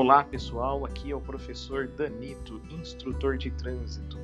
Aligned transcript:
Olá 0.00 0.22
pessoal, 0.22 0.86
aqui 0.86 1.10
é 1.10 1.16
o 1.16 1.20
professor 1.20 1.88
Danito, 1.88 2.62
instrutor 2.70 3.36
de 3.36 3.50
trânsito, 3.50 4.16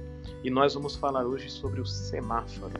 e 0.44 0.48
nós 0.48 0.74
vamos 0.74 0.94
falar 0.94 1.26
hoje 1.26 1.50
sobre 1.50 1.80
o 1.80 1.84
semáforo. 1.84 2.72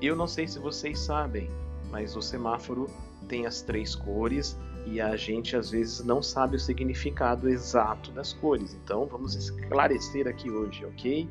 Eu 0.00 0.16
não 0.16 0.26
sei 0.26 0.48
se 0.48 0.58
vocês 0.58 0.98
sabem, 0.98 1.50
mas 1.90 2.16
o 2.16 2.22
semáforo 2.22 2.88
tem 3.28 3.44
as 3.44 3.60
três 3.60 3.94
cores 3.94 4.58
e 4.86 5.02
a 5.02 5.14
gente 5.16 5.54
às 5.54 5.70
vezes 5.70 6.02
não 6.02 6.22
sabe 6.22 6.56
o 6.56 6.58
significado 6.58 7.46
exato 7.46 8.10
das 8.10 8.32
cores, 8.32 8.72
então 8.72 9.04
vamos 9.04 9.34
esclarecer 9.34 10.26
aqui 10.26 10.50
hoje, 10.50 10.82
ok? 10.86 11.28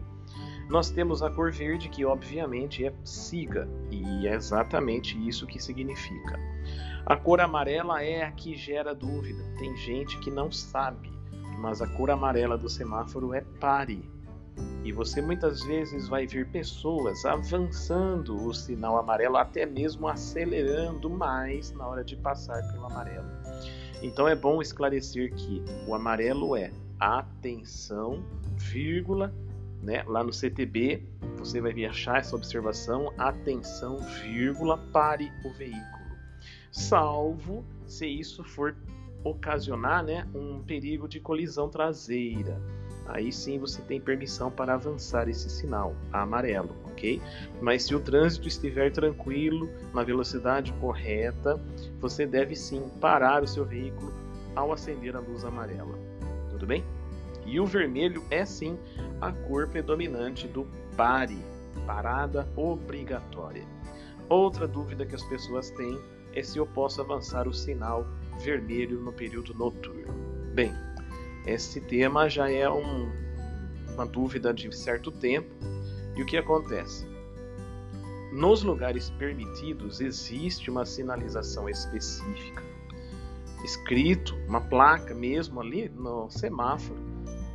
Nós 0.69 0.89
temos 0.89 1.21
a 1.21 1.29
cor 1.29 1.51
verde, 1.51 1.89
que 1.89 2.05
obviamente 2.05 2.85
é 2.85 2.93
siga, 3.03 3.67
e 3.91 4.27
é 4.27 4.33
exatamente 4.33 5.17
isso 5.27 5.45
que 5.45 5.61
significa. 5.61 6.39
A 7.05 7.17
cor 7.17 7.41
amarela 7.41 8.01
é 8.01 8.23
a 8.23 8.31
que 8.31 8.55
gera 8.55 8.95
dúvida. 8.95 9.43
Tem 9.59 9.75
gente 9.75 10.17
que 10.19 10.31
não 10.31 10.51
sabe, 10.51 11.11
mas 11.59 11.81
a 11.81 11.87
cor 11.87 12.09
amarela 12.09 12.57
do 12.57 12.69
semáforo 12.69 13.33
é 13.33 13.41
pare. 13.59 14.09
E 14.83 14.91
você 14.91 15.21
muitas 15.21 15.63
vezes 15.63 16.07
vai 16.07 16.27
ver 16.27 16.47
pessoas 16.49 17.25
avançando 17.25 18.35
o 18.47 18.53
sinal 18.53 18.97
amarelo, 18.97 19.37
até 19.37 19.65
mesmo 19.65 20.07
acelerando 20.07 21.09
mais 21.09 21.71
na 21.71 21.87
hora 21.87 22.03
de 22.03 22.15
passar 22.15 22.61
pelo 22.71 22.85
amarelo. 22.85 23.27
Então 24.01 24.27
é 24.27 24.35
bom 24.35 24.61
esclarecer 24.61 25.33
que 25.33 25.63
o 25.87 25.95
amarelo 25.95 26.55
é 26.55 26.71
atenção, 26.99 28.23
vírgula, 28.57 29.33
né? 29.83 30.03
Lá 30.07 30.23
no 30.23 30.33
CTB 30.33 31.03
você 31.37 31.59
vai 31.59 31.85
achar 31.85 32.19
essa 32.19 32.35
observação, 32.35 33.13
atenção, 33.17 33.99
vírgula, 34.21 34.77
pare 34.91 35.31
o 35.43 35.51
veículo 35.51 36.03
salvo 36.73 37.63
se 37.85 38.07
isso 38.07 38.43
for 38.43 38.75
ocasionar 39.23 40.03
né, 40.03 40.27
um 40.33 40.61
perigo 40.63 41.07
de 41.07 41.19
colisão 41.19 41.69
traseira. 41.69 42.59
Aí 43.05 43.31
sim 43.31 43.59
você 43.59 43.81
tem 43.81 44.01
permissão 44.01 44.49
para 44.49 44.73
avançar 44.73 45.29
esse 45.29 45.49
sinal 45.49 45.95
amarelo, 46.11 46.75
ok? 46.85 47.21
Mas 47.61 47.83
se 47.83 47.93
o 47.93 47.99
trânsito 47.99 48.47
estiver 48.47 48.91
tranquilo, 48.91 49.69
na 49.93 50.03
velocidade 50.03 50.73
correta, 50.73 51.61
você 51.99 52.25
deve 52.25 52.55
sim 52.55 52.89
parar 52.99 53.43
o 53.43 53.47
seu 53.47 53.65
veículo 53.65 54.11
ao 54.55 54.71
acender 54.71 55.15
a 55.15 55.19
luz 55.19 55.45
amarela. 55.45 55.97
Tudo 56.49 56.65
bem? 56.65 56.83
E 57.45 57.59
o 57.59 57.65
vermelho 57.65 58.23
é 58.29 58.45
sim 58.45 58.77
a 59.19 59.31
cor 59.31 59.67
predominante 59.67 60.47
do 60.47 60.67
pare, 60.95 61.37
parada 61.85 62.47
obrigatória. 62.55 63.65
Outra 64.29 64.67
dúvida 64.67 65.05
que 65.05 65.15
as 65.15 65.23
pessoas 65.23 65.69
têm 65.71 65.99
é 66.33 66.41
se 66.41 66.57
eu 66.57 66.65
posso 66.65 67.01
avançar 67.01 67.47
o 67.47 67.53
sinal 67.53 68.07
vermelho 68.39 68.99
no 68.99 69.13
período 69.13 69.53
noturno. 69.53 70.13
Bem, 70.53 70.73
esse 71.45 71.81
tema 71.81 72.29
já 72.29 72.49
é 72.49 72.69
um, 72.69 73.11
uma 73.93 74.05
dúvida 74.05 74.53
de 74.53 74.73
certo 74.75 75.11
tempo. 75.11 75.49
E 76.15 76.21
o 76.21 76.25
que 76.25 76.37
acontece? 76.37 77.07
Nos 78.31 78.63
lugares 78.63 79.09
permitidos 79.11 80.01
existe 80.01 80.69
uma 80.69 80.85
sinalização 80.85 81.69
específica, 81.69 82.63
escrito, 83.63 84.35
uma 84.47 84.61
placa 84.61 85.13
mesmo 85.13 85.61
ali 85.61 85.89
no 85.89 86.29
semáforo, 86.29 86.99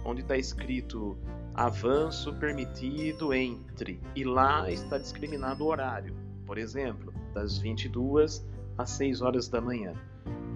onde 0.05 0.23
está 0.23 0.37
escrito 0.37 1.17
avanço 1.55 2.33
permitido 2.35 3.35
entre, 3.35 4.01
e 4.15 4.25
lá 4.25 4.71
está 4.71 4.99
discriminado 4.99 5.65
o 5.65 5.69
horário. 5.69 6.15
Por 6.47 6.57
exemplo, 6.57 7.13
das 7.35 7.59
22 7.59 8.47
às 8.77 8.91
6 8.91 9.23
horas 9.23 9.49
da 9.49 9.61
manhã. 9.61 9.93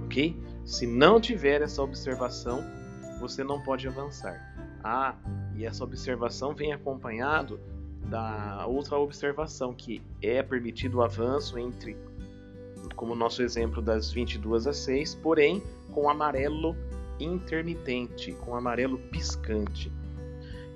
Ok? 0.05 0.41
Se 0.65 0.87
não 0.87 1.21
tiver 1.21 1.61
essa 1.61 1.83
observação, 1.83 2.63
você 3.21 3.43
não 3.43 3.61
pode 3.63 3.87
avançar. 3.89 4.55
Ah, 4.83 5.17
e 5.55 5.65
essa 5.65 5.85
observação 5.85 6.55
vem 6.55 6.73
acompanhado 6.73 7.61
da 8.09 8.67
outra 8.67 8.99
observação 8.99 9.73
que 9.73 10.03
é 10.21 10.43
permitido 10.43 10.99
o 10.99 11.03
avanço 11.03 11.59
entre, 11.59 11.97
como 12.95 13.15
nosso 13.15 13.43
exemplo 13.43 13.81
das 13.81 14.13
22 14.13 14.67
às 14.67 14.77
6, 14.79 15.15
porém 15.17 15.63
com 15.93 16.09
amarelo 16.09 16.77
intermitente, 17.23 18.33
com 18.33 18.55
amarelo 18.55 18.99
piscante. 18.99 19.93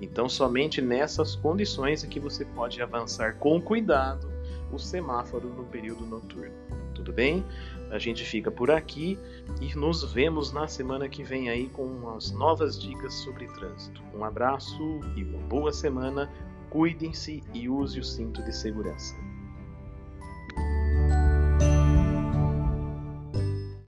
Então, 0.01 0.29
somente 0.29 0.81
nessas 0.81 1.35
condições 1.35 2.03
é 2.03 2.07
que 2.07 2.19
você 2.19 2.45
pode 2.45 2.81
avançar 2.81 3.35
com 3.37 3.59
cuidado 3.61 4.31
o 4.71 4.77
semáforo 4.77 5.47
no 5.49 5.63
período 5.65 6.05
noturno 6.05 6.67
tudo 7.07 7.13
bem? 7.13 7.45
A 7.89 7.97
gente 7.97 8.25
fica 8.25 8.51
por 8.51 8.69
aqui 8.69 9.17
e 9.61 9.73
nos 9.75 10.03
vemos 10.11 10.51
na 10.51 10.67
semana 10.67 11.07
que 11.07 11.23
vem 11.23 11.49
aí 11.49 11.69
com 11.69 11.83
umas 11.83 12.31
novas 12.31 12.77
dicas 12.77 13.13
sobre 13.13 13.47
trânsito. 13.47 14.01
Um 14.13 14.25
abraço 14.25 14.99
e 15.15 15.23
uma 15.23 15.39
boa 15.47 15.71
semana. 15.71 16.29
Cuidem-se 16.69 17.41
e 17.53 17.69
use 17.69 17.99
o 17.99 18.03
cinto 18.03 18.43
de 18.43 18.53
segurança. 18.53 19.15